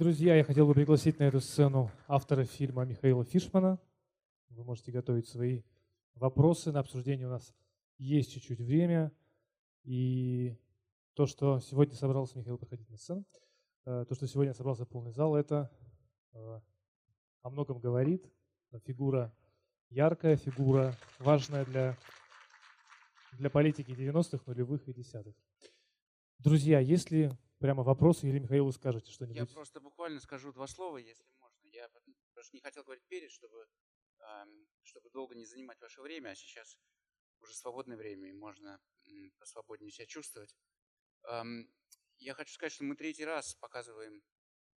[0.00, 3.78] Друзья, я хотел бы пригласить на эту сцену автора фильма Михаила Фишмана.
[4.48, 5.60] Вы можете готовить свои
[6.14, 6.72] вопросы.
[6.72, 7.54] На обсуждение у нас
[7.98, 9.12] есть чуть-чуть время.
[9.82, 10.56] И
[11.12, 13.26] то, что сегодня собрался Михаил проходить на сцену,
[13.84, 15.70] э, то, что сегодня собрался полный зал, это
[16.32, 16.60] э,
[17.42, 18.24] о многом говорит.
[18.86, 19.34] Фигура
[19.90, 21.98] яркая, фигура важная для,
[23.32, 25.34] для политики 90-х, нулевых и десятых.
[26.38, 29.36] Друзья, если прямо вопросы или Михаилу скажете что-нибудь?
[29.36, 31.66] Я просто буквально скажу два слова, если можно.
[31.66, 31.88] Я
[32.32, 33.68] просто не хотел говорить перед, чтобы,
[34.82, 36.78] чтобы долго не занимать ваше время, а сейчас
[37.40, 38.80] уже свободное время, и можно
[39.38, 40.56] посвободнее себя чувствовать.
[42.18, 44.22] Я хочу сказать, что мы третий раз показываем,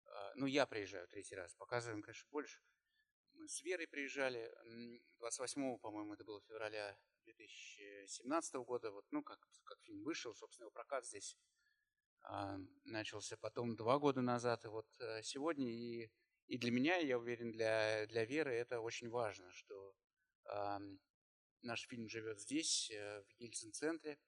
[0.06, 2.62] а, ну я приезжаю третий раз, показываем, конечно, больше.
[3.34, 4.54] Мы с Верой приезжали
[5.18, 10.72] 28, по-моему, это было февраля 2017 года, вот, ну, как, как фильм вышел, собственно, его
[10.72, 11.36] прокат здесь
[12.86, 16.12] начался потом два года назад, и вот а, сегодня, и,
[16.48, 19.96] и для меня, я уверен, для, для Веры это очень важно, что
[20.46, 20.80] а,
[21.62, 24.20] наш фильм живет здесь, э, в Ельцин-центре,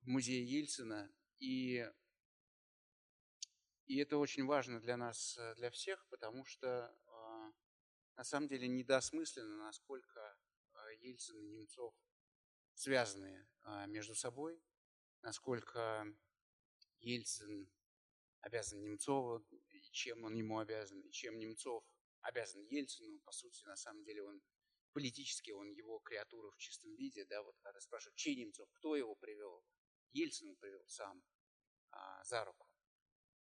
[0.00, 1.88] в музее Ельцина, и,
[3.86, 6.94] и это очень важно для нас, э, для всех, потому что
[8.16, 10.36] на самом деле недосмысленно, насколько
[10.98, 11.94] Ельцин и Немцов
[12.74, 13.48] связаны
[13.86, 14.62] между собой,
[15.22, 16.04] насколько
[17.02, 17.68] Ельцин
[18.40, 21.84] обязан Немцову, и чем он ему обязан, и чем Немцов
[22.22, 23.18] обязан Ельцину.
[23.20, 24.42] По сути, на самом деле, он
[24.92, 29.14] политически, он его креатура в чистом виде, да, вот когда спрашивают, чей Немцов, кто его
[29.14, 29.64] привел?
[30.12, 31.22] Ельцин привел сам
[31.90, 32.68] а, за руку.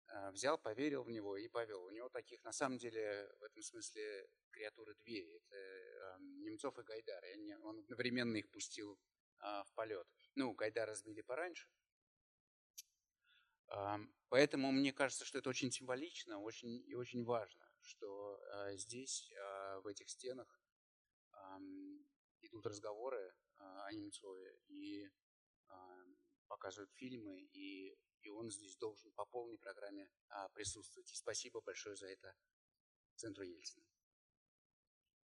[0.08, 1.84] А, взял, поверил в него и повел.
[1.84, 5.36] У него таких, на самом деле, в этом смысле креатуры две.
[5.36, 7.24] Это а, Немцов и Гайдар.
[7.26, 9.00] И они, он одновременно их пустил
[9.40, 10.08] а, в полет.
[10.36, 11.68] Ну, Гайдара сбили пораньше,
[14.32, 19.82] Поэтому мне кажется, что это очень символично очень, и очень важно, что а, здесь, а,
[19.82, 20.48] в этих стенах,
[22.42, 25.10] идут разговоры а, о Немцове и
[26.48, 30.10] показывают фильмы, и, и он здесь должен по полной программе
[30.54, 31.12] присутствовать.
[31.12, 32.34] И спасибо большое за это
[33.16, 33.86] Центру Ельцина.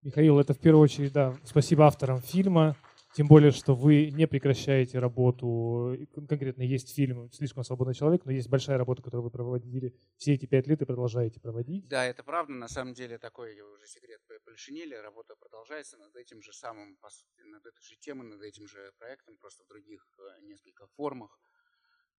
[0.02, 2.76] Михаил, это в первую очередь, да, спасибо авторам фильма,
[3.16, 5.96] тем более, что вы не прекращаете работу.
[6.28, 10.44] Конкретно есть фильм «Слишком свободный человек», но есть большая работа, которую вы проводили все эти
[10.44, 11.88] пять лет и продолжаете проводить.
[11.88, 12.52] Да, это правда.
[12.52, 14.94] На самом деле такой уже секрет Полишинели.
[14.96, 16.98] Работа продолжается над этим же самым,
[17.42, 21.40] над этой же темой, над этим же проектом, просто в других э, несколько формах.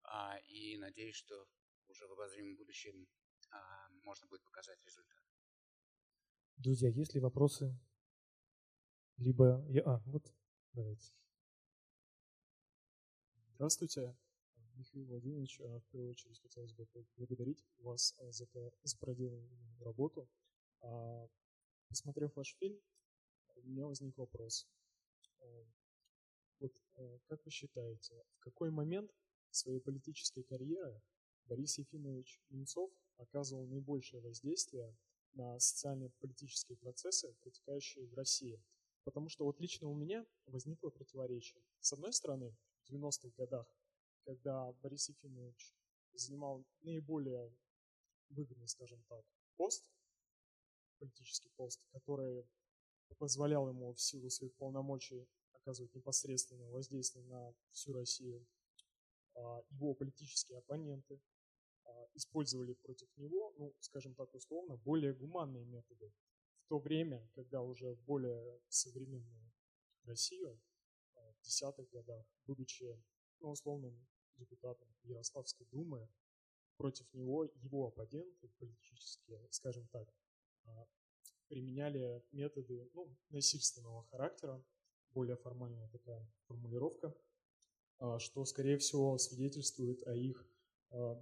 [0.01, 1.35] А, и надеюсь, что
[1.89, 3.07] уже в обозримом будущем
[3.51, 5.21] а, можно будет показать результат.
[6.55, 7.77] Друзья, есть ли вопросы?
[9.17, 9.83] Либо я...
[9.85, 10.23] А, вот
[10.77, 11.11] Давайте.
[13.55, 14.15] Здравствуйте,
[14.75, 15.59] Михаил Владимирович.
[15.61, 18.47] А, в первую очередь хотелось бы поблагодарить вас а, за,
[18.83, 20.29] за проделанную работу.
[20.81, 21.27] А,
[21.87, 22.79] посмотрев ваш фильм,
[23.55, 24.67] у меня возник вопрос.
[26.59, 26.73] Вот
[27.25, 29.11] как вы считаете, в какой момент
[29.49, 31.01] своей политической карьеры
[31.45, 34.95] Борис Ефимович Немцов оказывал наибольшее воздействие
[35.33, 38.63] на социально-политические процессы, протекающие в России–
[39.07, 41.63] Потому что вот лично у меня возникло противоречие.
[41.79, 42.53] С одной стороны,
[42.83, 43.65] в 90-х годах,
[44.25, 45.73] когда Борис Ефимович
[46.11, 47.55] занимал наиболее
[48.27, 49.23] выгодный, скажем так,
[49.55, 49.89] пост,
[50.99, 52.45] политический пост, который
[53.17, 58.45] позволял ему в силу своих полномочий оказывать непосредственное воздействие на всю Россию,
[59.35, 61.21] а, его политические оппоненты
[61.85, 66.11] а, использовали против него, ну, скажем так условно, более гуманные методы
[66.67, 69.51] то время, когда уже более современную
[70.03, 70.59] Россию
[71.15, 73.01] а, в десятых годах, будучи
[73.39, 74.07] ну, условным
[74.37, 76.09] депутатом Ярославской думы,
[76.77, 80.13] против него его оппоненты политические, скажем так,
[80.65, 80.87] а,
[81.47, 84.63] применяли методы ну, насильственного характера,
[85.11, 87.15] более формальная такая формулировка,
[87.99, 90.45] а, что, скорее всего, свидетельствует о их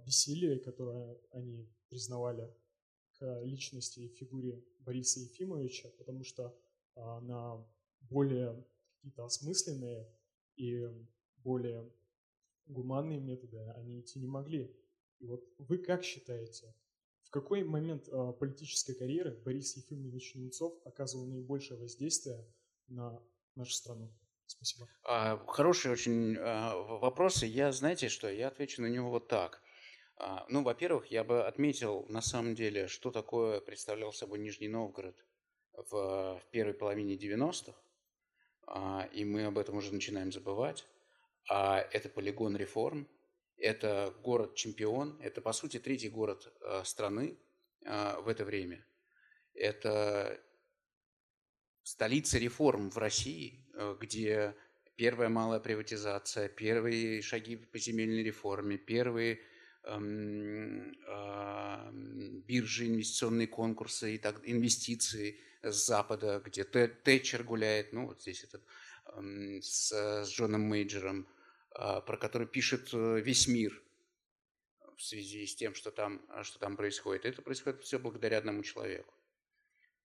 [0.04, 2.54] бессилии, которое они признавали
[3.18, 6.56] к личности и фигуре Бориса Ефимовича, потому что
[6.94, 7.66] а, на
[8.00, 10.08] более какие-то осмысленные
[10.54, 10.88] и
[11.38, 11.90] более
[12.66, 14.74] гуманные методы они идти не могли.
[15.18, 16.74] И вот вы как считаете,
[17.22, 22.46] в какой момент а, политической карьеры Борис Ефимович Немцов оказывал наибольшее воздействие
[22.86, 23.20] на
[23.56, 24.14] нашу страну?
[24.46, 24.88] Спасибо.
[25.02, 27.42] А, хороший очень вопрос.
[27.42, 29.60] И я, знаете что, я отвечу на него вот так.
[30.18, 35.16] А, ну, во-первых, я бы отметил на самом деле, что такое представлял собой Нижний Новгород
[35.72, 37.74] в, в первой половине 90-х,
[38.66, 40.86] а, и мы об этом уже начинаем забывать.
[41.48, 43.08] А это полигон реформ,
[43.56, 47.38] это город-чемпион, это, по сути, третий город а, страны
[47.82, 48.84] в это время.
[49.54, 50.40] Это
[51.86, 54.56] столица реформ в России, э, где
[54.96, 59.38] первая малая приватизация, первые шаги по земельной реформе, первые
[62.46, 68.62] биржи, инвестиционные конкурсы и так, инвестиции с Запада, где Тэтчер гуляет, ну вот здесь этот
[69.14, 71.26] эм, с, с Джоном Мейджером,
[71.74, 73.80] э, про который пишет э, весь мир
[74.96, 77.24] в связи с тем, что там, что там происходит.
[77.24, 79.15] Это происходит все благодаря одному человеку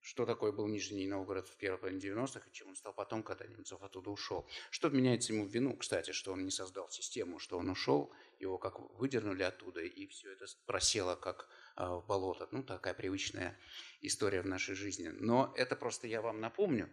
[0.02, 3.46] что такое был Нижний Новгород в первой половине 90-х и чем он стал потом, когда
[3.46, 4.48] Немцов оттуда ушел.
[4.72, 8.58] Что меняется ему в вину, кстати, что он не создал систему, что он ушел, его
[8.58, 12.48] как выдернули оттуда, и все это просело как а, в болото.
[12.52, 13.60] Ну, такая привычная
[14.02, 15.10] история в нашей жизни.
[15.10, 16.92] Но это просто я вам напомню.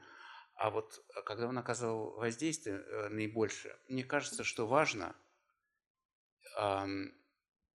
[0.54, 5.16] А вот а, когда он оказывал воздействие э, наибольшее, мне кажется, что важно,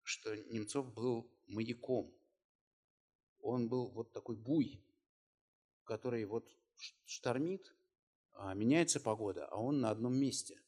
[0.02, 2.14] что Немцов был маяком.
[3.40, 4.84] Он был вот такой буй,
[5.84, 6.48] который вот
[7.04, 7.74] штормит,
[8.34, 10.60] а меняется погода, а он на одном месте.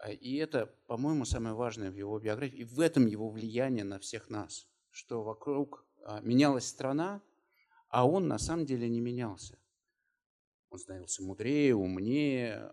[0.00, 2.58] А, и это, по-моему, самое важное в его биографии.
[2.58, 7.22] И в этом его влияние на всех нас, что вокруг а, менялась страна,
[7.88, 9.58] а он на самом деле не менялся.
[10.68, 12.72] Он становился мудрее, умнее,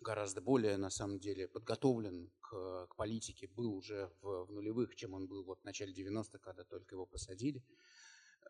[0.00, 5.14] гораздо более, на самом деле, подготовлен к, к политике, был уже в, в нулевых, чем
[5.14, 7.64] он был вот в начале 90-х, когда только его посадили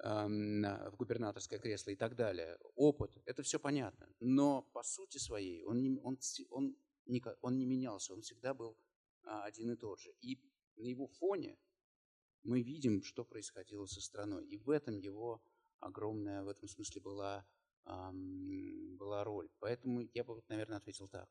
[0.05, 4.07] в губернаторское кресло и так далее, опыт, это все понятно.
[4.21, 6.19] Но по сути своей он не, он,
[6.51, 8.77] он, не, он не менялся, он всегда был
[9.23, 10.13] а, один и тот же.
[10.21, 10.39] И
[10.77, 11.59] на его фоне
[12.43, 14.47] мы видим, что происходило со страной.
[14.47, 15.43] И в этом его
[15.81, 17.47] огромная, в этом смысле была,
[17.85, 19.49] была роль.
[19.59, 21.29] Поэтому я бы, наверное, ответил так.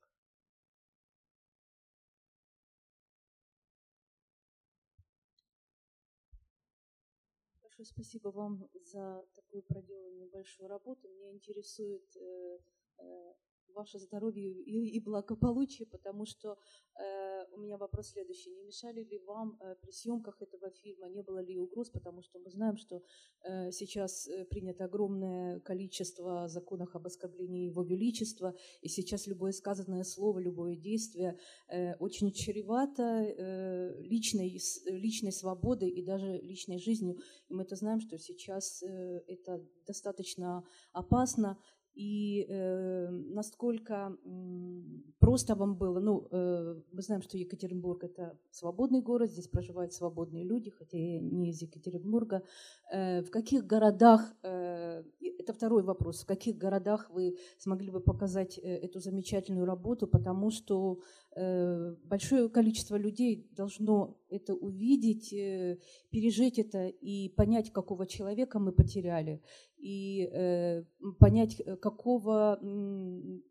[7.84, 11.10] Большое спасибо вам за такую проделанную большую работу.
[11.10, 12.60] Меня интересует э,
[12.98, 13.34] э,
[13.74, 16.58] ваше здоровье и, и благополучие, потому что
[17.00, 18.52] э, у меня вопрос следующий.
[18.52, 22.40] Не мешали ли вам э, при съемках этого фильма, не было ли угроз, потому что
[22.40, 23.02] мы знаем, что
[23.44, 30.04] э, сейчас э, принято огромное количество законов об оскорблении Его Величества, и сейчас любое сказанное
[30.04, 31.38] слово, любое действие
[31.70, 37.18] э, очень чревато э, личной, личной свободой и даже личной жизнью.
[37.50, 41.58] И мы это знаем, что сейчас э, это достаточно опасно
[41.96, 44.82] и э, насколько э,
[45.20, 46.00] просто вам было.
[46.00, 51.20] Ну, э, мы знаем, что Екатеринбург это свободный город, здесь проживают свободные люди, хотя я
[51.20, 52.44] не из Екатеринбурга.
[52.92, 55.04] Э, в каких городах, э,
[55.40, 60.50] это второй вопрос, в каких городах вы смогли бы показать э, эту замечательную работу, потому
[60.52, 61.00] что
[61.36, 65.78] э, большое количество людей должно это увидеть, э,
[66.10, 69.42] пережить это и понять, какого человека мы потеряли
[69.84, 70.84] и э,
[71.20, 72.58] понять, э, какого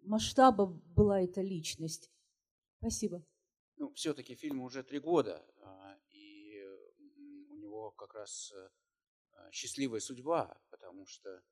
[0.02, 2.10] масштаба была эта личность.
[2.78, 3.22] Спасибо.
[3.76, 6.58] Ну, все-таки фильму уже три года, а, и
[7.50, 11.42] у него как раз э, счастливая судьба, потому что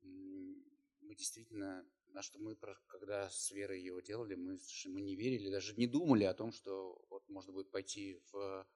[0.00, 5.74] мы действительно, на что мы, когда с Верой его делали, мы, мы не верили, даже
[5.76, 8.66] не думали о том, что вот можно будет пойти в,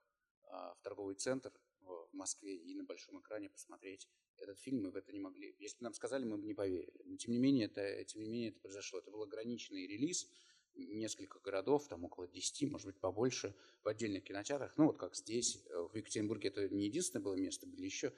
[0.43, 1.51] а, в торговый центр
[1.81, 4.07] в Москве и на большом экране посмотреть
[4.41, 5.55] этот фильм, мы в это не могли.
[5.59, 6.93] Если бы нам сказали, мы бы не поверили.
[7.05, 8.99] Но тем не менее, это, тем не менее, это произошло.
[8.99, 10.29] Это был ограниченный релиз,
[10.77, 14.77] несколько городов, там около 10, может быть, побольше, в отдельных кинотеатрах.
[14.77, 18.13] Ну, вот как здесь, э, в Екатеринбурге это не единственное было место, были еще,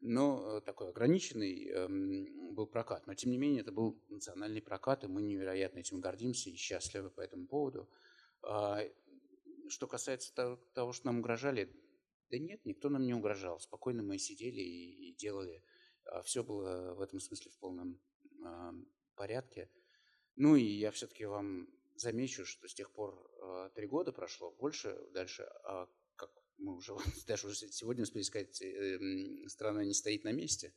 [0.00, 3.06] но э, такой ограниченный эм, был прокат.
[3.06, 7.10] Но, тем не менее, это был национальный прокат, и мы невероятно этим гордимся и счастливы
[7.10, 7.88] по этому поводу.
[8.42, 8.82] А,
[9.68, 10.32] что касается
[10.74, 11.70] того, что нам угрожали,
[12.30, 13.60] да нет, никто нам не угрожал.
[13.60, 15.62] Спокойно мы сидели и, делали.
[16.04, 18.00] А Все было в этом смысле в полном
[18.44, 18.72] э,
[19.14, 19.70] порядке.
[20.36, 24.96] Ну и я все-таки вам замечу, что с тех пор э, три года прошло, больше
[25.12, 26.94] дальше, а как мы уже
[27.26, 30.74] даже уже сегодня успели сказать, э, страна не стоит на месте.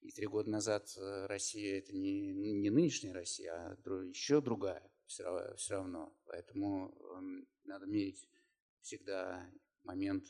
[0.00, 3.76] И три года назад э, Россия это не, не нынешняя Россия, а
[4.08, 6.14] еще другая все, все равно.
[6.26, 8.28] Поэтому э, надо мерить
[8.80, 9.48] всегда
[9.84, 10.24] момент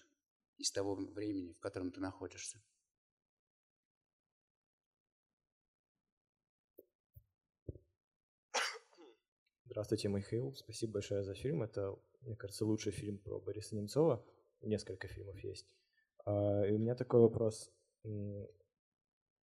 [0.62, 2.62] из того времени, в котором ты находишься.
[9.64, 10.54] Здравствуйте, Михаил.
[10.54, 11.62] Спасибо большое за фильм.
[11.62, 14.24] Это, мне кажется, лучший фильм про Бориса Немцова.
[14.60, 15.66] Несколько фильмов есть.
[16.24, 17.72] А, и у меня такой вопрос.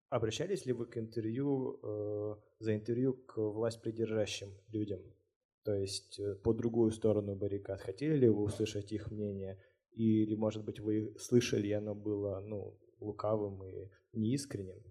[0.08, 5.00] Обращались ли вы к интервью, э, за интервью к власть придержащим людям?
[5.62, 7.80] То есть э, по другую сторону баррикад.
[7.80, 9.58] Хотели ли вы услышать их мнение?
[9.97, 14.83] Или, может быть, вы слышали, оно было, ну, лукавым и неискренним?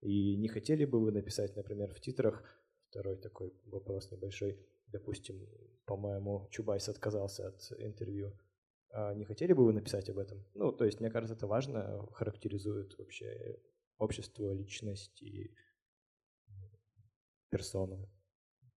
[0.00, 2.42] И не хотели бы вы написать, например, в титрах,
[2.90, 5.48] второй такой вопрос небольшой, допустим,
[5.86, 8.36] по-моему, Чубайс отказался от интервью,
[8.90, 10.44] а не хотели бы вы написать об этом?
[10.54, 13.60] Ну, то есть, мне кажется, это важно, характеризует вообще
[13.98, 15.54] общество, личность и
[17.50, 18.10] персону.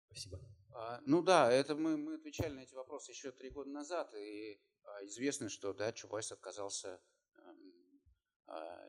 [0.06, 0.40] Спасибо.
[0.74, 4.60] А, ну да, это мы, мы отвечали на эти вопросы еще три года назад, и
[5.02, 7.00] известно, что да, Чубайс отказался
[7.36, 8.00] эм,
[8.46, 8.88] а,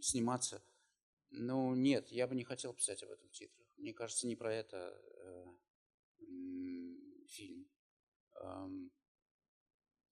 [0.00, 0.62] сниматься.
[1.30, 3.66] Ну нет, я бы не хотел писать об этом в титрах.
[3.76, 5.44] Мне кажется, не про это э,
[7.26, 7.68] фильм.
[8.40, 8.92] Эм,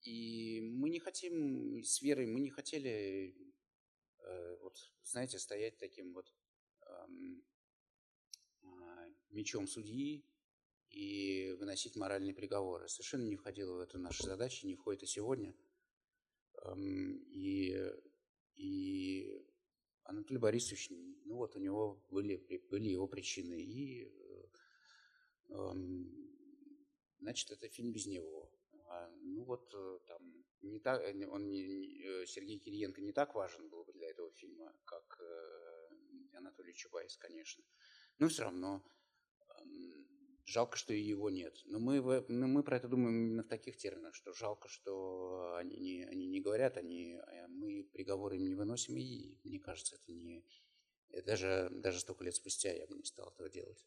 [0.02, 3.36] и мы не хотим, с Верой, мы не хотели,
[4.18, 6.34] э, вот, знаете, стоять таким вот
[6.86, 7.44] эм,
[8.62, 10.24] э, мечом судьи
[10.92, 12.88] и выносить моральные приговоры.
[12.88, 15.54] Совершенно не входило в эту нашу задачу, не входит и сегодня.
[16.64, 17.74] Эм, и,
[18.54, 19.42] и
[20.04, 20.90] Анатолий Борисович,
[21.24, 22.36] ну вот у него были,
[22.70, 24.12] были его причины, и
[25.48, 26.22] эм,
[27.20, 28.52] значит, это фильм без него.
[28.88, 31.62] А, ну вот э, там не так, э, он не,
[32.04, 35.20] э, Сергей Кириенко не так важен был бы для этого фильма, как
[36.34, 37.64] Анатолий Чубайс, конечно.
[38.18, 38.84] Но все равно
[39.60, 40.01] эм,
[40.44, 41.56] жалко, что его нет.
[41.66, 45.76] Но мы, ну, мы про это думаем именно в таких терминах, что жалко, что они
[45.76, 47.18] не, они не говорят, они,
[47.48, 50.44] мы приговоры им не выносим, и мне кажется, это не...
[51.26, 53.86] Даже, даже столько лет спустя я бы не стал этого делать.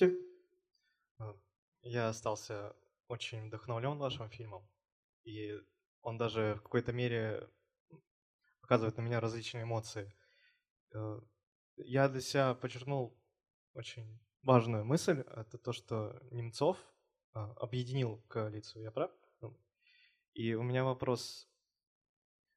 [0.00, 0.16] Здравствуйте.
[1.18, 1.34] А,
[1.82, 2.74] я остался
[3.08, 4.66] очень вдохновлен вашим фильмом,
[5.24, 5.60] и
[6.02, 7.48] он даже в какой-то мере
[8.60, 10.14] показывает на меня различные эмоции.
[10.94, 11.20] Э,
[11.76, 13.18] я для себя подчеркнул
[13.74, 16.78] очень важную мысль, это то, что Немцов
[17.32, 19.10] а, объединил коалицию, я прав?
[19.40, 19.58] Ну,
[20.34, 21.48] и у меня вопрос,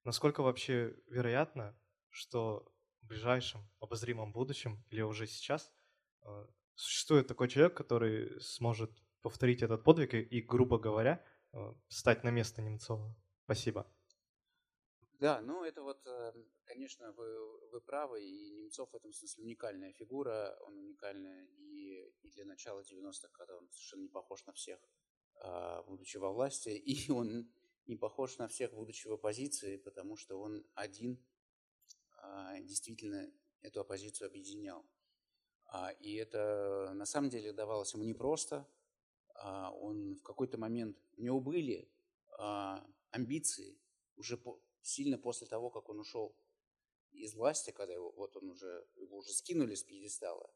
[0.04, 1.78] насколько вообще вероятно,
[2.10, 2.72] что
[3.02, 5.72] в ближайшем обозримом будущем или уже сейчас
[6.22, 11.24] а, существует такой человек, который сможет повторить этот подвиг и, грубо говоря,
[11.88, 13.16] стать на место Немцова.
[13.46, 13.86] Спасибо.
[15.20, 19.94] Да, ну это вот, эм, конечно, вы, вы правы, и Немцов в этом смысле уникальная
[19.94, 24.80] фигура, он уникальная и, и для начала 90-х, когда он совершенно не похож на всех,
[25.36, 27.50] а, будучи во власти, и он
[27.86, 31.24] не похож на всех, будучи в оппозиции, потому что он один
[32.18, 33.32] а, действительно
[33.62, 34.86] эту оппозицию объединял.
[35.68, 38.68] А, и это на самом деле давалось ему непросто.
[39.36, 41.90] Он в какой-то момент, у него были
[43.14, 43.80] амбиции
[44.16, 44.38] уже
[44.82, 46.36] сильно после того, как он ушел
[47.12, 50.54] из власти, когда его, вот он уже, его уже скинули с пьедестала.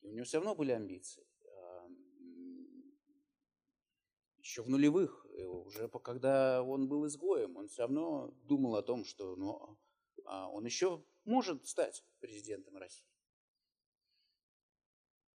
[0.00, 1.26] И у него все равно были амбиции.
[4.38, 9.36] Еще в нулевых, уже когда он был изгоем, он все равно думал о том, что
[9.36, 9.78] ну,
[10.24, 13.14] он еще может стать президентом России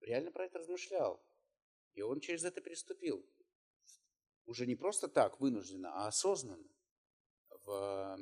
[0.09, 1.23] реально про это размышлял.
[1.95, 3.25] И он через это переступил.
[4.49, 6.67] Уже не просто так, вынужденно, а осознанно.
[7.67, 8.17] В,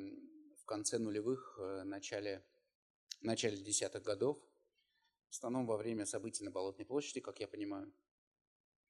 [0.57, 2.45] в конце нулевых, э, начале,
[3.21, 4.37] начале десятых годов,
[5.29, 7.93] в основном во время событий на Болотной площади, как я понимаю.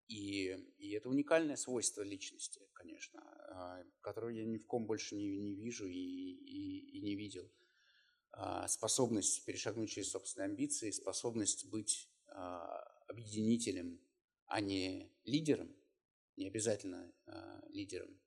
[0.08, 0.48] И,
[0.80, 5.54] и это уникальное свойство личности, конечно, а, которое я ни в ком больше не, не
[5.54, 7.52] вижу и, и, и не видел.
[8.32, 14.02] А, способность перешагнуть через собственные амбиции, способность быть а, объединителем,
[14.48, 15.77] а не лидером,
[16.38, 18.20] не обязательно а, лидером.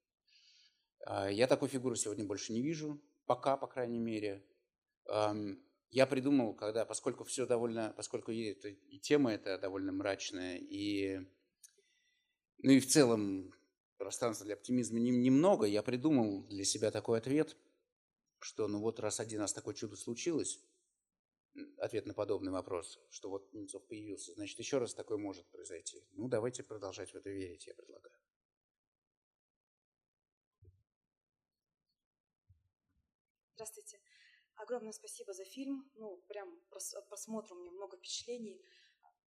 [1.06, 4.44] А, я такой фигуры сегодня больше не вижу, пока, по крайней мере.
[5.90, 11.18] Я придумал, когда, поскольку все довольно, поскольку и, и тема эта довольно мрачная, и,
[12.58, 13.52] ну и в целом
[13.98, 17.56] пространства для оптимизма немного, я придумал для себя такой ответ,
[18.38, 20.60] что ну вот раз один раз такое чудо случилось,
[21.78, 26.04] ответ на подобный вопрос, что вот Немцов появился, значит, еще раз такое может произойти.
[26.12, 28.16] Ну, давайте продолжать в это верить, я предлагаю.
[33.54, 34.00] Здравствуйте.
[34.57, 35.90] Огромное спасибо за фильм.
[35.95, 38.64] Ну, прям от просмотра у меня много впечатлений.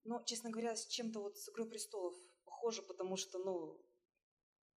[0.04, 2.16] Но, честно говоря, с чем-то вот с «Игрой престолов»
[2.46, 3.80] похоже, потому что, ну,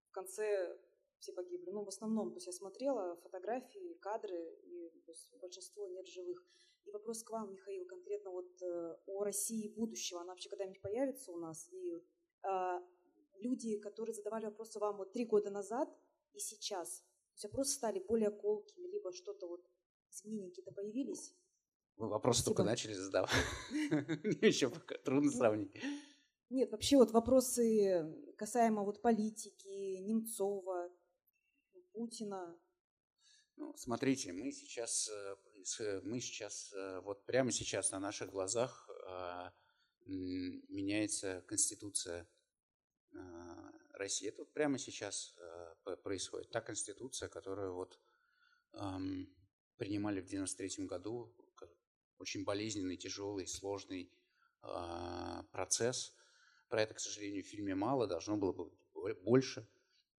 [0.08, 0.78] в конце
[1.18, 1.70] все погибли.
[1.70, 6.44] Ну, в основном, то есть я смотрела фотографии, кадры, и то есть, большинство нет живых.
[6.84, 10.20] И вопрос к вам, Михаил, конкретно вот э, о России будущего.
[10.20, 11.68] Она вообще когда-нибудь появится у нас?
[11.72, 12.00] И
[12.42, 12.80] э,
[13.38, 15.88] люди, которые задавали вопросы вам вот три года назад
[16.32, 19.68] и сейчас, то есть вопросы стали более колкими, либо что-то вот
[20.10, 21.34] изменения какие-то появились?
[21.96, 23.30] Вы вопрос только начали задавать.
[23.70, 25.72] Мне еще пока трудно Ну, сравнить.
[26.50, 30.90] Нет, вообще вот вопросы касаемо вот политики, Немцова,
[31.96, 32.54] Путина.
[33.56, 38.86] Ну, смотрите, мы сейчас, э, с- мы сейчас, э, вот прямо сейчас на наших глазах
[39.08, 39.52] а,
[40.04, 42.28] меняется конституция
[43.14, 44.28] а, России.
[44.28, 46.50] Это вот прямо сейчас э, п- происходит.
[46.50, 47.98] Та конституция, которую вот
[49.78, 51.34] принимали в 93 году,
[52.18, 54.12] очень болезненный, тяжелый, сложный
[54.60, 56.12] а, процесс.
[56.68, 59.66] Про это, к сожалению, в фильме мало, должно было быть бо- больше.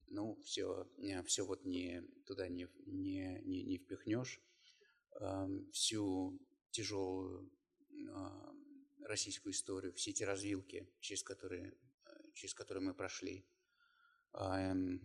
[0.10, 0.88] Ну, все,
[1.26, 4.42] все вот не, туда не, не, не, не впихнешь.
[5.20, 6.40] Ам, Всю
[6.72, 7.52] тяжелую
[8.14, 13.46] ам, российскую историю, все эти развилки, через которые, э, через которые мы прошли.
[14.34, 15.02] Ам,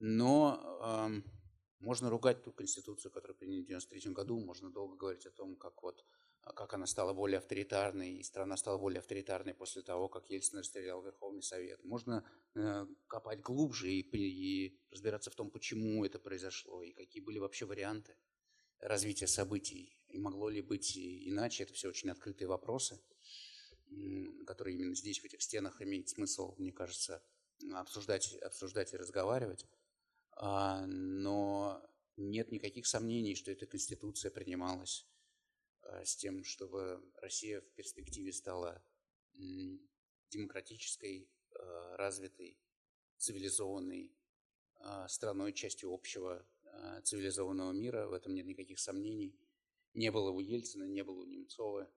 [0.00, 1.24] Но ам,
[1.80, 5.82] можно ругать ту конституцию, которую приняли в 93 году, можно долго говорить о том, как
[5.82, 6.04] вот
[6.42, 10.58] а, как она стала более авторитарной, и страна стала более авторитарной после того, как Ельцин
[10.58, 11.84] расстрелял Верховный Совет.
[11.84, 17.38] Можно э, копать глубже и, и разбираться в том, почему это произошло, и какие были
[17.38, 18.16] вообще варианты
[18.78, 21.64] развития событий, и могло ли быть иначе.
[21.64, 22.98] Это все очень открытые вопросы,
[24.46, 27.22] которые именно здесь, в этих стенах, имеет смысл, мне кажется,
[27.74, 29.66] обсуждать, обсуждать и разговаривать.
[30.42, 35.06] А, Но нет никаких сомнений, что эта конституция принималась
[35.82, 38.82] а, с тем, чтобы Россия в перспективе стала
[40.30, 42.58] демократической, а, развитой,
[43.18, 44.16] цивилизованной
[45.08, 46.48] страной, частью общего
[47.04, 48.08] цивилизованного мира.
[48.08, 49.38] В этом нет никаких сомнений.
[49.92, 51.92] Не было у Ельцина, не было у Немцова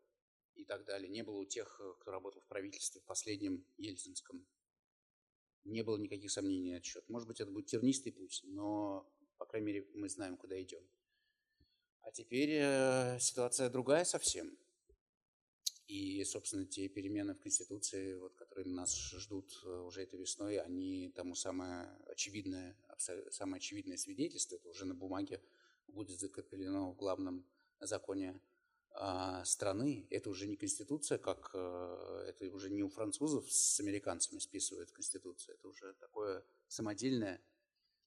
[0.56, 1.10] и так далее.
[1.10, 4.46] Не было у тех, э, кто работал в правительстве в последнем ельцинском.
[5.65, 7.08] Не было никаких сомнений на этот счет.
[7.10, 10.84] Может быть, это будет тернистый путь, но, по крайней мере, мы знаем, куда идем.
[12.01, 14.58] А теперь э, ситуация другая совсем.
[15.88, 21.12] И, собственно, те перемены в Конституции, вот, которые нас ждут э, уже этой весной, они
[21.15, 25.41] тому самое очевидное, самое очевидное свидетельство, это уже на бумаге
[25.88, 27.45] будет закреплено в главном
[27.80, 28.39] законе
[29.43, 30.08] страны.
[30.10, 35.56] Это уже не Конституция, как э, это уже не у французов с американцами списывают Конституцию,
[35.56, 37.41] это уже такое самодельное,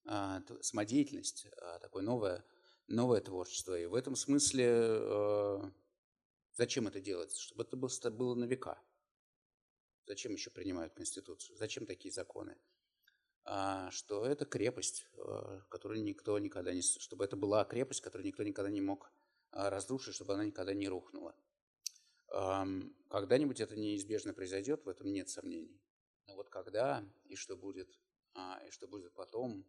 [0.04, 2.44] а, самодеятельность, а, такое новое,
[2.86, 3.78] новое творчество.
[3.78, 5.72] И в этом смысле
[6.52, 7.36] зачем это делать?
[7.36, 7.76] Чтобы это
[8.10, 8.78] было, на века.
[10.06, 11.56] Зачем еще принимают Конституцию?
[11.56, 12.56] Зачем такие законы?
[13.44, 15.06] А, что это крепость,
[15.68, 16.82] которую никто никогда не...
[16.82, 19.15] Чтобы это была крепость, которую никто никогда не мог а,
[19.56, 21.34] разрушить, чтобы она никогда не рухнула.
[23.08, 25.80] Когда-нибудь это неизбежно произойдет, в этом нет сомнений.
[26.26, 27.88] Но вот когда и что будет,
[28.34, 29.64] а, и что будет потом,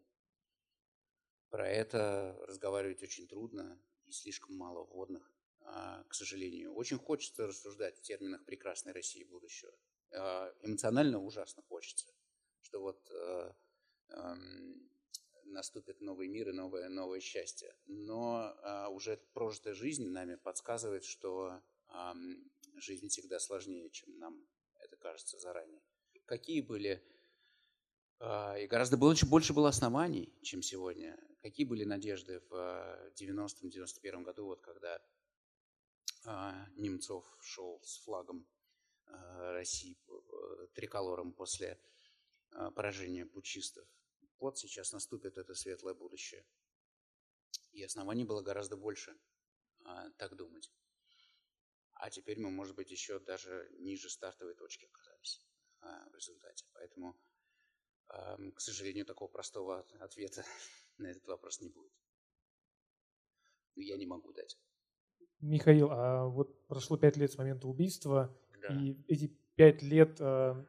[1.49, 6.73] про это разговаривать очень трудно и слишком мало вводных, а, к сожалению.
[6.73, 9.73] Очень хочется рассуждать в терминах прекрасной России будущего.
[10.11, 12.13] А, Эмоционально ужасно хочется,
[12.61, 12.99] что вот
[15.51, 17.75] наступит новый мир и новое, новое счастье.
[17.85, 24.47] Но а, уже прожитая жизнь нами подсказывает, что ам, жизнь всегда сложнее, чем нам
[24.79, 25.81] это кажется заранее.
[26.25, 27.03] Какие были
[28.19, 31.17] а, и гораздо больше, больше было оснований, чем сегодня.
[31.41, 35.01] Какие были надежды в а, 90-91 году, вот когда
[36.25, 38.45] а, Немцов шел с флагом
[39.05, 41.79] а, России, э, триколором после
[42.51, 43.87] а, поражения путчистов.
[44.39, 46.45] Вот сейчас наступит это светлое будущее.
[47.71, 49.17] И оснований было гораздо больше
[49.83, 50.71] а, так думать.
[51.93, 55.41] А теперь мы, может быть, еще даже ниже стартовой точки оказались
[55.81, 56.65] а, в результате.
[56.73, 57.15] Поэтому,
[58.07, 60.43] ам, к сожалению, такого простого от- ответа
[60.97, 61.91] на этот вопрос не будет.
[63.75, 64.57] Ну, Я не могу дать.
[65.39, 68.73] Михаил, а вот прошло пять лет с момента убийства, Да.
[68.75, 70.65] и эти пять лет э,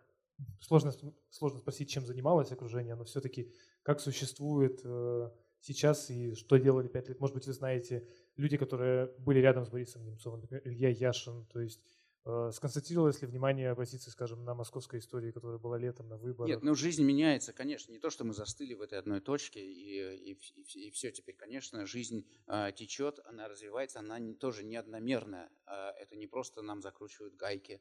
[0.60, 0.92] сложно,
[1.30, 7.08] сложно спросить, чем занималось окружение, но все-таки как существует э, сейчас и что делали пять
[7.08, 7.20] лет.
[7.20, 11.60] Может быть, вы знаете люди, которые были рядом с Борисом Немцовым, например, Илья Яшин, то
[11.60, 11.82] есть
[12.24, 16.48] э, сконцентрировалось ли внимание оппозиции, скажем, на московской истории, которая была летом, на выборах?
[16.48, 17.92] Нет, ну жизнь меняется, конечно.
[17.92, 22.26] Не то, что мы застыли в этой одной точке, и, и, все теперь, конечно, жизнь
[22.46, 25.50] а, течет, она развивается, она не, тоже не одномерная.
[25.66, 27.80] А, это не просто нам закручивают гайки.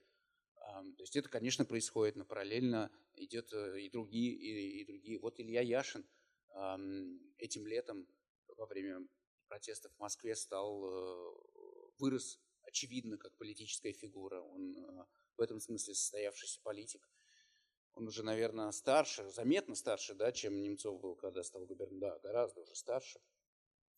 [0.67, 5.19] То есть это, конечно, происходит, но параллельно идет э, и другие, и, и другие.
[5.19, 6.05] Вот Илья Яшин
[7.37, 8.07] этим летом
[8.47, 9.07] во время
[9.47, 11.33] протестов в Москве стал, э,
[11.99, 14.41] вырос очевидно как политическая фигура.
[14.41, 15.05] Он э,
[15.37, 17.07] в этом смысле состоявшийся политик
[17.97, 22.61] он уже, наверное, старше, заметно старше, да, чем Немцов был, когда стал губернатором, да, гораздо
[22.61, 23.19] уже старше.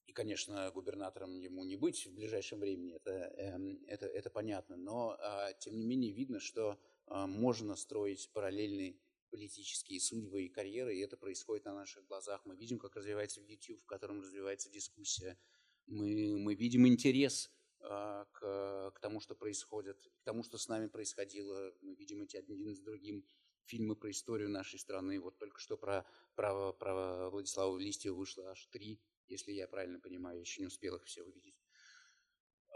[0.09, 4.75] И, конечно, губернатором ему не быть в ближайшем времени, это, эм, это, это понятно.
[4.75, 8.97] Но, а, тем не менее, видно, что а, можно строить параллельные
[9.29, 12.43] политические судьбы и карьеры, и это происходит на наших глазах.
[12.45, 15.37] Мы видим, как развивается YouTube, в котором развивается дискуссия.
[15.85, 20.87] Мы, мы видим интерес а, к, к тому, что происходит, к тому, что с нами
[20.87, 21.71] происходило.
[21.81, 23.23] Мы видим эти один с другим
[23.65, 25.19] фильмы про историю нашей страны.
[25.19, 30.39] Вот только что про, про, про Владислава Листьева вышло аж три, если я правильно понимаю,
[30.39, 31.55] еще не успел их все увидеть.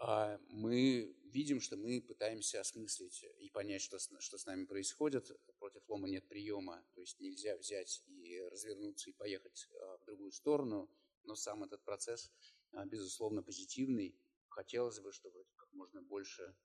[0.01, 5.31] А мы видим, что мы пытаемся осмыслить и понять, что с, что с нами происходит.
[5.59, 10.31] Против лома нет приема, то есть нельзя взять и развернуться и поехать а, в другую
[10.31, 10.89] сторону,
[11.23, 12.31] но сам этот процесс,
[12.71, 14.17] а, безусловно, позитивный.
[14.49, 16.55] Хотелось бы, чтобы как можно больше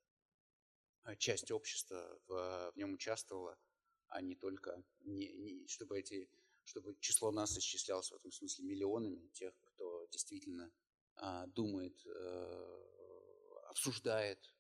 [1.17, 3.59] часть общества в, в нем участвовала,
[4.09, 6.29] а не только, не, не, чтобы, эти,
[6.69, 10.71] чтобы число нас исчислялось в этом смысле миллионами тех, кто действительно
[11.17, 14.55] а, думает, а, обсуждает.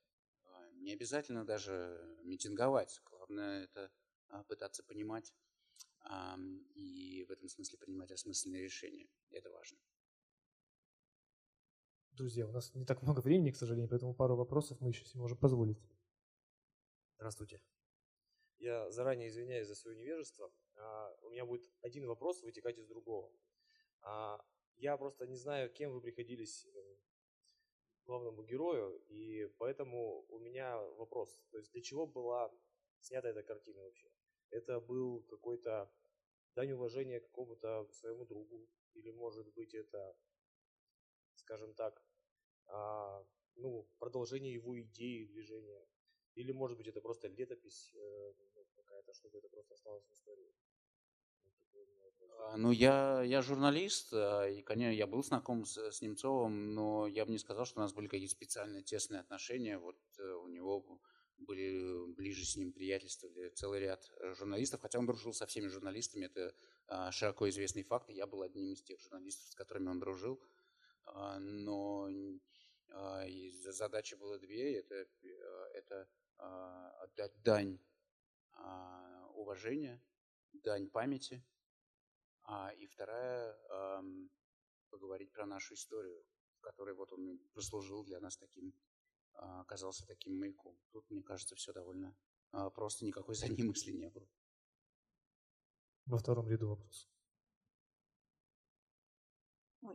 [0.45, 3.01] А, не обязательно даже митинговать.
[3.05, 3.93] Главное это
[4.29, 5.35] а, пытаться понимать
[6.01, 6.39] а,
[6.75, 9.09] и в этом смысле принимать осмысленные решения.
[9.31, 9.79] Это важно.
[12.13, 15.21] Друзья, у нас не так много времени, к сожалению, поэтому пару вопросов мы еще себе
[15.21, 15.79] можем позволить.
[17.17, 17.61] Здравствуйте.
[18.59, 20.53] Я заранее извиняюсь за свое невежество.
[20.77, 23.33] А, у меня будет один вопрос вытекать из другого.
[24.03, 24.45] А,
[24.77, 26.97] я просто не знаю, кем вы приходились э,
[28.05, 31.41] главному герою, и поэтому у меня вопрос.
[31.51, 32.53] То есть для чего была
[33.01, 34.11] снята эта картина вообще?
[34.51, 35.89] Это был какой-то
[36.55, 38.69] дань уважения какому-то своему другу?
[38.95, 40.17] Или может быть это,
[41.37, 42.03] скажем так,
[42.67, 45.87] а, ну, продолжение его идеи движения?
[46.39, 48.33] Или может быть это просто летопись э,
[48.77, 50.55] какая-то, чтобы это просто осталось в истории?
[52.39, 57.09] А, ну, я, я журналист, а, и, конечно, я был знаком с, с Немцовым, но
[57.09, 59.79] я бы не сказал, что у нас были какие-то специальные тесные отношения.
[59.79, 61.01] Вот э, у него
[61.39, 66.27] были ближе с ним приятельствовали целый ряд э, журналистов, хотя он дружил со всеми журналистами,
[66.27, 66.55] это
[66.87, 70.41] а, широко известный факт, я был одним из тех журналистов, с которыми он дружил,
[71.41, 72.09] но
[73.71, 77.79] задача была две, это, э, это отдать дань
[79.35, 80.03] уважения,
[80.53, 81.45] дань памяти–
[82.49, 83.55] а, и вторая
[84.91, 86.25] поговорить про нашу историю,
[86.57, 88.73] в которой вот он прослужил для нас таким,
[89.35, 90.75] э, оказался таким маяком.
[90.93, 92.17] Тут, мне кажется, все довольно
[92.75, 94.27] просто, никакой за ним мысли не было.
[96.07, 97.07] Во втором ряду вопрос.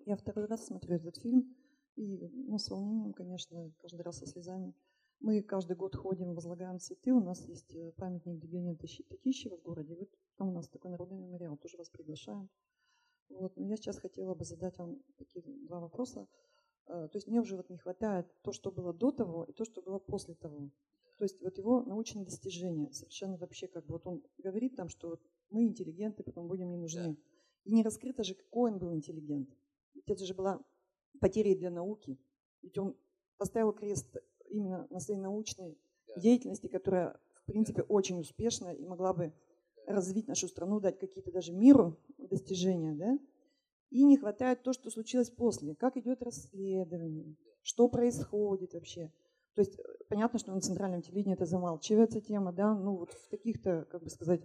[0.05, 1.57] Я второй раз смотрю этот фильм,
[1.95, 4.75] и ну, с волнением, конечно, каждый раз со слезами.
[5.23, 7.13] Мы каждый год ходим, возлагаем цветы.
[7.13, 9.95] У нас есть э, памятник Евгения Татищева в городе.
[9.95, 12.49] Вот там у нас такой народный мемориал, тоже вас приглашаем.
[13.29, 13.55] Вот.
[13.55, 16.27] Но я сейчас хотела бы задать вам такие два вопроса.
[16.87, 19.63] Э, то есть мне уже вот не хватает то, что было до того, и то,
[19.63, 20.71] что было после того.
[21.17, 25.21] То есть вот его научные достижения совершенно вообще как бы вот он говорит там, что
[25.49, 27.17] мы интеллигенты, потом будем не нужны.
[27.63, 29.49] И не раскрыто же, какой он был интеллигент.
[29.93, 30.61] Ведь это же была
[31.21, 32.19] потеря для науки.
[32.61, 32.97] Ведь он
[33.37, 34.17] поставил крест
[34.53, 35.77] именно на своей научной
[36.15, 39.33] деятельности, которая, в принципе, очень успешна и могла бы
[39.87, 43.19] развить нашу страну, дать какие-то даже миру достижения, да?
[43.89, 45.75] И не хватает то, что случилось после.
[45.75, 49.11] Как идет расследование, что происходит вообще.
[49.55, 53.29] То есть э, понятно, что на центральном телевидении это замалчивается тема, да, ну вот в
[53.29, 54.41] каких-то, как бы сказать,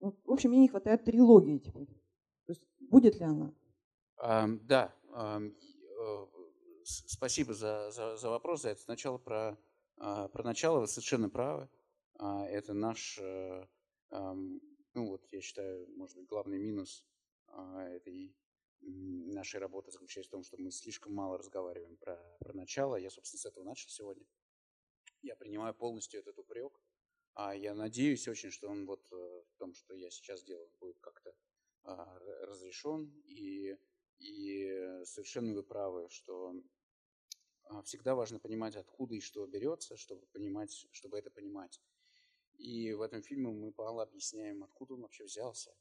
[0.00, 1.86] ну, в общем, мне не хватает трилогии теперь.
[2.46, 3.54] То есть будет ли она?
[4.22, 5.54] Um, да, um,
[7.06, 8.62] спасибо за, за, за вопрос.
[8.62, 9.58] За это сначала про,
[9.96, 10.80] а, про начало.
[10.80, 11.68] Вы совершенно правы.
[12.18, 13.66] А, это наш, э,
[14.10, 17.06] ну вот я считаю, может быть, главный минус
[17.46, 18.34] а, этой
[18.80, 22.96] нашей работы заключается в том, что мы слишком мало разговариваем про, про начало.
[22.96, 24.24] Я, собственно, с этого начал сегодня.
[25.22, 26.80] Я принимаю полностью этот упрек.
[27.34, 30.98] А я надеюсь очень, что он вот э, в том, что я сейчас делаю, будет
[31.00, 31.34] как-то
[31.82, 33.10] разрешен.
[33.24, 33.76] И,
[34.18, 36.54] и совершенно вы правы, что
[37.84, 41.80] всегда важно понимать, откуда и что берется, чтобы, понимать, чтобы это понимать.
[42.58, 45.74] И в этом фильме мы мало объясняем, откуда он вообще взялся,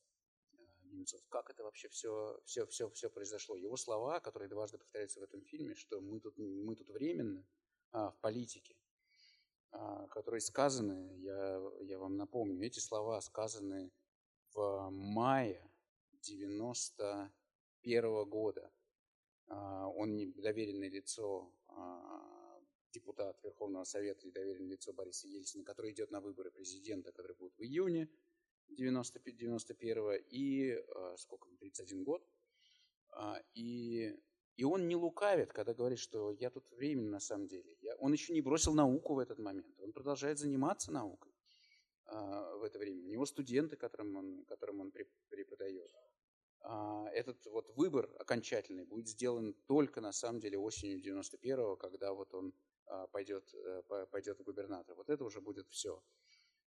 [0.54, 3.58] а, Немцов, как это вообще все, все, все, все произошло.
[3.58, 7.46] Его слова, которые дважды повторяются в этом фильме, что мы тут, мы тут временно
[7.92, 8.78] а, в политике,
[9.72, 13.92] а, которые сказаны, я, я вам напомню, эти слова сказаны
[14.54, 15.70] в мае
[16.22, 18.72] 91 -го года.
[19.50, 25.92] А, он не доверенное лицо а, депутат Верховного Совета и доверенное лицо Бориса Ельцина, который
[25.92, 28.10] идет на выборы президента, которые будут в июне
[28.70, 29.58] 91
[30.30, 32.24] и а, сколько, 31 год.
[33.56, 34.16] И,
[34.56, 37.76] И он не лукавит, когда говорит, что я тут временно на самом деле.
[37.82, 39.80] Я, он еще не бросил науку в этот момент.
[39.80, 41.34] Он продолжает заниматься наукой
[42.06, 43.04] в это время.
[43.04, 44.92] У него студенты, которым он, которым он
[45.30, 45.92] преподает.
[46.62, 52.34] А, этот вот выбор окончательный будет сделан только на самом деле осенью 91-го, когда вот
[52.34, 52.54] он
[52.86, 54.96] а, пойдет, э, пойдет в губернатор.
[54.96, 56.04] Вот это уже будет все.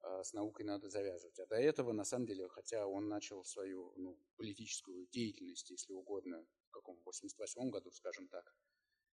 [0.01, 1.39] А, с наукой надо завязывать.
[1.39, 6.45] А до этого, на самом деле, хотя он начал свою ну, политическую деятельность, если угодно,
[6.67, 8.53] в каком 88 году, скажем так,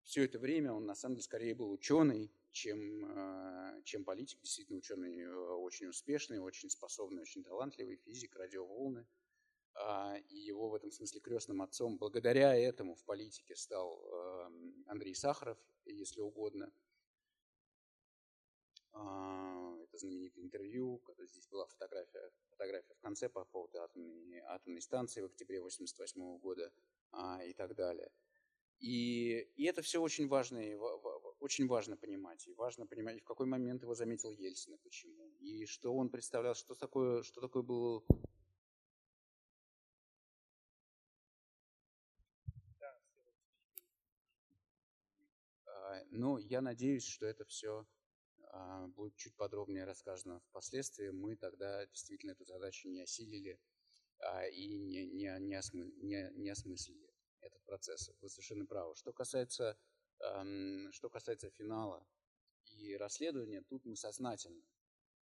[0.04, 4.42] все это время он на самом деле скорее был ученый, чем, чем политик.
[4.42, 9.06] Действительно, ученый э, очень успешный, очень способный, очень талантливый, физик, радиоволны.
[9.76, 15.16] А, и его в этом смысле крестным отцом, благодаря этому в политике стал эм, Андрей
[15.16, 16.72] Сахаров, если угодно–
[18.94, 24.82] а, это знаменитое интервью, когда здесь была фотография, фотография в конце по поводу атомной, атомной
[24.82, 26.72] станции в октябре 1988 года
[27.12, 28.12] а, и так далее.
[28.80, 30.62] И, и это все очень важно,
[31.40, 32.48] очень важно понимать.
[32.48, 35.32] И важно понимать, в какой момент его заметил Ельцин и почему.
[35.40, 38.06] И что он представлял, что такое, что такое был
[45.66, 47.86] а, но я надеюсь, что это все
[48.54, 53.60] а, будет чуть подробнее рассказано впоследствии, мы тогда действительно эту задачу не осилили
[54.20, 58.12] а, и не, не, не, осмы, не, не осмыслили этот процесс.
[58.22, 58.96] Вы совершенно правы.
[58.96, 59.78] Что касается,
[60.92, 62.08] что касается финала
[62.66, 64.64] и расследования, тут мы сознательно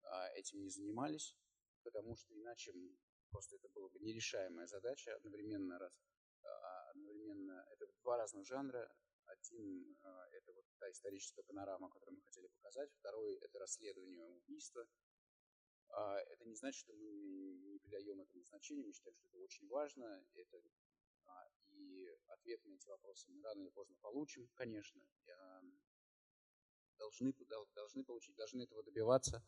[0.03, 1.35] а, этим не занимались,
[1.83, 2.73] потому что иначе
[3.29, 6.01] просто это была бы нерешаемая задача одновременно, раз,
[6.91, 8.91] одновременно это два разных жанра,
[9.41, 9.97] один–
[10.31, 12.91] это вот та историческая панорама, которую мы хотели показать.
[12.99, 14.87] Второй– это расследование убийства.
[15.89, 18.83] А, это не значит, что мы не придаем этому значения.
[18.83, 20.25] Мы считаем, что это очень важно.
[20.33, 20.61] Это,
[21.25, 25.01] а, и ответ на эти вопросы мы рано или поздно получим, конечно.
[26.97, 27.33] Должны,
[27.73, 29.43] должны получить, должны этого добиваться.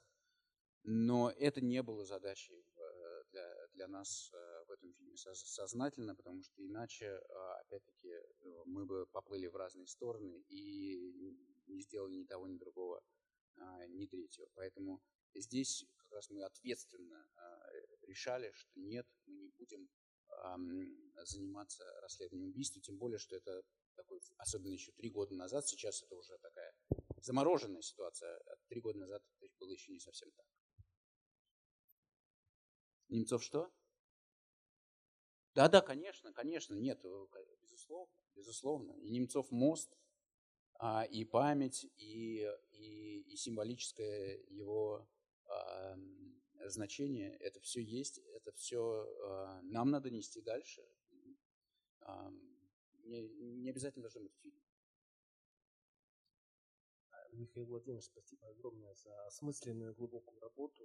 [0.86, 2.93] Но это не было задачей э,
[3.34, 8.22] для, для нас э, в этом фильме сознательно, потому что иначе, а, опять-таки, э,
[8.66, 11.36] мы бы поплыли в разные стороны и
[11.68, 13.02] не сделали ни того, ни другого,
[13.58, 14.48] а, ни третьего.
[14.54, 15.02] Поэтому
[15.34, 17.72] здесь как раз мы ответственно а,
[18.04, 19.90] решали, что нет, мы не будем
[21.26, 23.62] заниматься расследованием убийства, тем более, что это
[23.96, 26.74] такой, особенно еще три года назад, сейчас это уже такая
[27.22, 30.46] замороженная ситуация, три года назад это было еще не совсем так.
[33.10, 33.72] Немцов что?
[35.56, 37.26] Да, да, конечно, конечно, нет, э,
[37.62, 38.94] безусловно, безусловно.
[38.94, 39.98] И Немцов мост,
[40.80, 45.08] а, и память, и, и, и символическое его
[45.46, 45.96] а,
[46.66, 50.84] значение, это все есть, это все а, нам надо нести дальше.
[52.02, 52.32] А,
[53.04, 54.60] не, не обязательно должен быть фильм.
[57.32, 60.83] Михаил Владимирович, спасибо огромное за осмысленную глубокую работу.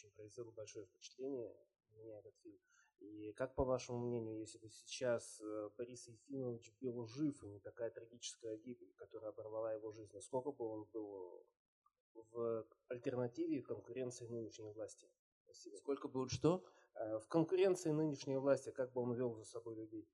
[0.00, 1.54] Очень произвел большое впечатление
[1.90, 2.58] на меня этот фильм.
[3.00, 7.60] И как, по вашему мнению, если бы сейчас э, Борис Ефимович был жив, и не
[7.60, 11.44] такая трагическая гибель, которая оборвала его жизнь, сколько бы он был
[12.14, 15.06] в альтернативе конкуренции нынешней власти?
[15.44, 15.76] Спасибо.
[15.76, 16.64] Сколько бы он что?
[16.94, 20.08] Э, в конкуренции нынешней власти, как бы он вел за собой людей?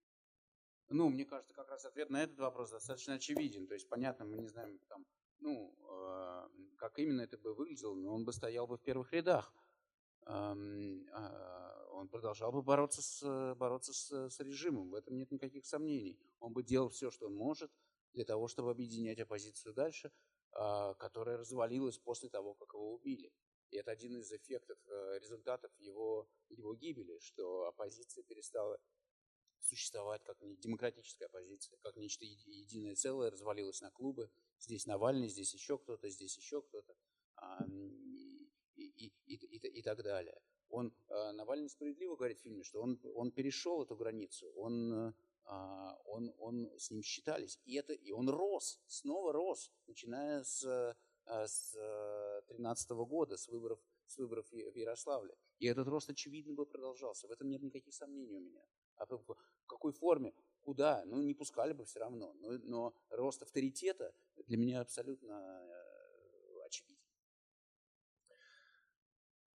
[0.88, 3.68] Ну, мне кажется, как раз ответ на этот вопрос достаточно очевиден.
[3.68, 5.06] То есть, понятно, мы не знаем, там,
[5.38, 9.54] ну, э, как именно это бы выглядело, но он бы стоял бы в первых рядах.
[10.26, 10.54] Э,
[11.92, 16.18] он продолжал бы бороться, с, бороться с, с режимом, в этом нет никаких сомнений.
[16.40, 17.70] Он бы делал все, что он может
[18.12, 20.12] для того, чтобы объединять оппозицию дальше,
[20.52, 23.32] э, которая развалилась после того, как его убили.
[23.70, 28.78] И это один из эффектов, э, результатов его, его гибели, что оппозиция перестала
[29.60, 34.30] существовать как демократическая оппозиция, как нечто единое целое, развалилась на клубы.
[34.58, 36.96] Здесь Навальный, здесь еще кто-то, здесь еще кто-то
[38.96, 40.40] и, и, и, так далее.
[40.68, 46.70] Он, Навальный справедливо говорит в фильме, что он, он перешел эту границу, он, он, он
[46.78, 53.36] с ним считались, и, это, и он рос, снова рос, начиная с, с 13 года,
[53.36, 55.36] с выборов, с выборов в Ярославле.
[55.58, 58.66] И этот рост, очевидно, бы продолжался, в этом нет никаких сомнений у меня.
[58.96, 60.34] А в какой форме?
[60.62, 61.04] Куда?
[61.04, 62.32] Ну, не пускали бы все равно.
[62.34, 64.14] Но, но рост авторитета
[64.46, 67.05] для меня абсолютно э, очевиден.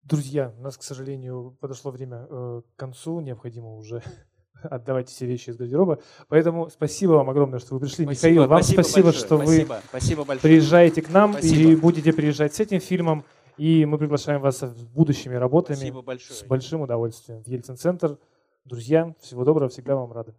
[0.08, 3.20] Друзья, у нас, к сожалению, подошло время э, к концу.
[3.20, 4.02] Необходимо уже
[4.63, 6.00] отдавать все вещи из гардероба.
[6.30, 8.06] Поэтому спасибо вам огромное, что вы пришли.
[8.06, 11.72] Спасибо, Михаил, вам спасибо, спасибо что спасибо, вы спасибо приезжаете к нам спасибо.
[11.72, 13.26] и будете приезжать с этим фильмом.
[13.58, 18.17] И мы приглашаем вас с будущими работами с большим удовольствием в Ельцин-центр.
[18.63, 20.34] Друзья, всего доброго, всегда вам рады.